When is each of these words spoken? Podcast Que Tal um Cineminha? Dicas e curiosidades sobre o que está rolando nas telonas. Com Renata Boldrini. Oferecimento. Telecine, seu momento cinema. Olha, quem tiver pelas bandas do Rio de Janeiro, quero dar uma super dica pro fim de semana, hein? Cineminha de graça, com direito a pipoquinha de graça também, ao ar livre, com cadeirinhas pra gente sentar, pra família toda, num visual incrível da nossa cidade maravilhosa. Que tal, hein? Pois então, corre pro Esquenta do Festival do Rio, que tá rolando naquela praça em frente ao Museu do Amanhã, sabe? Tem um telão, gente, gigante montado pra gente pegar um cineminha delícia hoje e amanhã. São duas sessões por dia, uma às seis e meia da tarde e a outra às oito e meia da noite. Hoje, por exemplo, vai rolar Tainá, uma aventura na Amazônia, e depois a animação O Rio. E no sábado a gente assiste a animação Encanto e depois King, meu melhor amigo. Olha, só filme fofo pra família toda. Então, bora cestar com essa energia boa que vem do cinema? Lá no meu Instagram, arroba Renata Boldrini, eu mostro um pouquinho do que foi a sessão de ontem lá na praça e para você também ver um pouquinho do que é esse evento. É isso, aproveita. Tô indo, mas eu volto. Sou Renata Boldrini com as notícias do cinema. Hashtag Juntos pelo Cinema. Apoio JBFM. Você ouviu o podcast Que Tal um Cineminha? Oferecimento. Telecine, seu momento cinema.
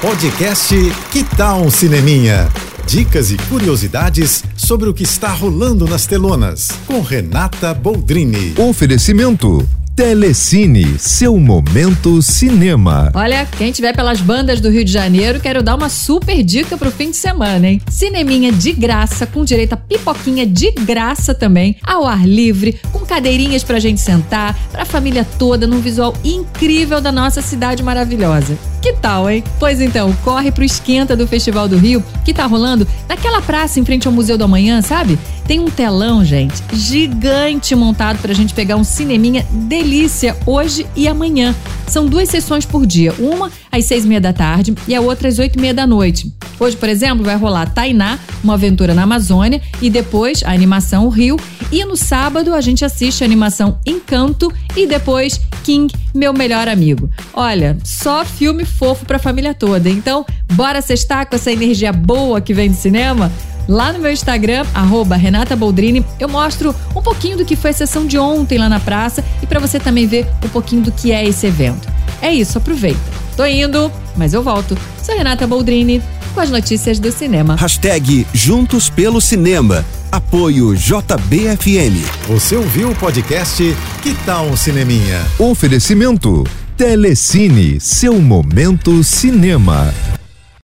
Podcast 0.00 0.72
Que 1.10 1.24
Tal 1.24 1.60
um 1.60 1.70
Cineminha? 1.72 2.48
Dicas 2.86 3.32
e 3.32 3.36
curiosidades 3.36 4.44
sobre 4.56 4.88
o 4.88 4.94
que 4.94 5.02
está 5.02 5.32
rolando 5.32 5.88
nas 5.88 6.06
telonas. 6.06 6.68
Com 6.86 7.00
Renata 7.00 7.74
Boldrini. 7.74 8.54
Oferecimento. 8.56 9.68
Telecine, 9.96 10.96
seu 10.96 11.36
momento 11.40 12.22
cinema. 12.22 13.10
Olha, 13.12 13.44
quem 13.58 13.72
tiver 13.72 13.92
pelas 13.96 14.20
bandas 14.20 14.60
do 14.60 14.70
Rio 14.70 14.84
de 14.84 14.92
Janeiro, 14.92 15.40
quero 15.40 15.60
dar 15.60 15.74
uma 15.74 15.88
super 15.88 16.40
dica 16.44 16.78
pro 16.78 16.92
fim 16.92 17.10
de 17.10 17.16
semana, 17.16 17.66
hein? 17.66 17.82
Cineminha 17.90 18.52
de 18.52 18.70
graça, 18.70 19.26
com 19.26 19.44
direito 19.44 19.72
a 19.72 19.76
pipoquinha 19.76 20.46
de 20.46 20.70
graça 20.70 21.34
também, 21.34 21.76
ao 21.82 22.06
ar 22.06 22.24
livre, 22.24 22.78
com 22.92 22.97
cadeirinhas 23.08 23.64
pra 23.64 23.80
gente 23.80 24.00
sentar, 24.00 24.54
pra 24.70 24.84
família 24.84 25.26
toda, 25.38 25.66
num 25.66 25.80
visual 25.80 26.14
incrível 26.22 27.00
da 27.00 27.10
nossa 27.10 27.40
cidade 27.40 27.82
maravilhosa. 27.82 28.56
Que 28.82 28.92
tal, 28.92 29.28
hein? 29.28 29.42
Pois 29.58 29.80
então, 29.80 30.12
corre 30.22 30.52
pro 30.52 30.62
Esquenta 30.62 31.16
do 31.16 31.26
Festival 31.26 31.66
do 31.66 31.76
Rio, 31.76 32.04
que 32.24 32.34
tá 32.34 32.46
rolando 32.46 32.86
naquela 33.08 33.42
praça 33.42 33.80
em 33.80 33.84
frente 33.84 34.06
ao 34.06 34.12
Museu 34.12 34.38
do 34.38 34.44
Amanhã, 34.44 34.80
sabe? 34.82 35.18
Tem 35.46 35.58
um 35.58 35.70
telão, 35.70 36.22
gente, 36.24 36.62
gigante 36.72 37.74
montado 37.74 38.18
pra 38.18 38.34
gente 38.34 38.52
pegar 38.52 38.76
um 38.76 38.84
cineminha 38.84 39.44
delícia 39.50 40.36
hoje 40.44 40.86
e 40.94 41.08
amanhã. 41.08 41.54
São 41.86 42.06
duas 42.06 42.28
sessões 42.28 42.66
por 42.66 42.86
dia, 42.86 43.14
uma 43.18 43.50
às 43.72 43.86
seis 43.86 44.04
e 44.04 44.08
meia 44.08 44.20
da 44.20 44.32
tarde 44.32 44.74
e 44.86 44.94
a 44.94 45.00
outra 45.00 45.28
às 45.28 45.38
oito 45.38 45.58
e 45.58 45.60
meia 45.60 45.72
da 45.74 45.86
noite. 45.86 46.30
Hoje, 46.60 46.76
por 46.76 46.88
exemplo, 46.88 47.24
vai 47.24 47.36
rolar 47.36 47.72
Tainá, 47.72 48.18
uma 48.44 48.54
aventura 48.54 48.94
na 48.94 49.04
Amazônia, 49.04 49.62
e 49.80 49.88
depois 49.88 50.42
a 50.44 50.52
animação 50.52 51.06
O 51.06 51.08
Rio. 51.08 51.36
E 51.70 51.84
no 51.84 51.96
sábado 51.96 52.54
a 52.54 52.60
gente 52.60 52.84
assiste 52.84 53.22
a 53.22 53.26
animação 53.26 53.78
Encanto 53.84 54.52
e 54.74 54.86
depois 54.86 55.40
King, 55.62 55.92
meu 56.14 56.32
melhor 56.32 56.66
amigo. 56.66 57.10
Olha, 57.34 57.76
só 57.84 58.24
filme 58.24 58.64
fofo 58.64 59.04
pra 59.04 59.18
família 59.18 59.52
toda. 59.52 59.90
Então, 59.90 60.24
bora 60.54 60.80
cestar 60.80 61.28
com 61.28 61.36
essa 61.36 61.52
energia 61.52 61.92
boa 61.92 62.40
que 62.40 62.54
vem 62.54 62.70
do 62.70 62.76
cinema? 62.76 63.30
Lá 63.68 63.92
no 63.92 63.98
meu 63.98 64.10
Instagram, 64.10 64.64
arroba 64.72 65.14
Renata 65.14 65.54
Boldrini, 65.54 66.02
eu 66.18 66.26
mostro 66.26 66.74
um 66.96 67.02
pouquinho 67.02 67.36
do 67.36 67.44
que 67.44 67.54
foi 67.54 67.68
a 67.70 67.74
sessão 67.74 68.06
de 68.06 68.16
ontem 68.16 68.56
lá 68.56 68.66
na 68.66 68.80
praça 68.80 69.22
e 69.42 69.46
para 69.46 69.60
você 69.60 69.78
também 69.78 70.06
ver 70.06 70.26
um 70.42 70.48
pouquinho 70.48 70.80
do 70.80 70.90
que 70.90 71.12
é 71.12 71.22
esse 71.26 71.46
evento. 71.46 71.86
É 72.22 72.32
isso, 72.32 72.56
aproveita. 72.56 72.98
Tô 73.36 73.44
indo, 73.44 73.92
mas 74.16 74.32
eu 74.32 74.42
volto. 74.42 74.76
Sou 75.02 75.14
Renata 75.14 75.46
Boldrini 75.46 76.02
com 76.34 76.40
as 76.40 76.48
notícias 76.48 76.98
do 76.98 77.12
cinema. 77.12 77.56
Hashtag 77.56 78.26
Juntos 78.32 78.88
pelo 78.88 79.20
Cinema. 79.20 79.84
Apoio 80.10 80.74
JBFM. 80.74 82.02
Você 82.26 82.56
ouviu 82.56 82.90
o 82.90 82.94
podcast 82.94 83.62
Que 84.02 84.14
Tal 84.24 84.46
um 84.46 84.56
Cineminha? 84.56 85.20
Oferecimento. 85.38 86.44
Telecine, 86.76 87.78
seu 87.80 88.20
momento 88.20 89.04
cinema. 89.04 89.92